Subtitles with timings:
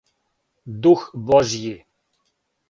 [0.83, 1.77] дух Божји